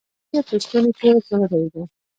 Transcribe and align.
ګولۍ 0.29 0.33
يې 0.37 0.41
په 0.47 0.53
ستونې 0.63 0.91
کې 0.97 1.07
وچه 1.15 1.35
ودرېده. 1.39 1.81